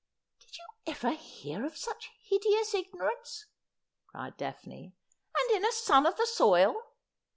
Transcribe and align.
'Did 0.39 0.57
you 0.57 0.63
ever 0.87 1.11
hear 1.11 1.63
of 1.63 1.77
such 1.77 2.09
hideous 2.23 2.73
ignorance?' 2.73 3.45
cried 4.07 4.35
Daphne,' 4.35 4.95
and 5.37 5.55
in 5.55 5.63
a 5.63 5.71
son 5.71 6.07
of 6.07 6.17
the 6.17 6.25
soil. 6.25 6.75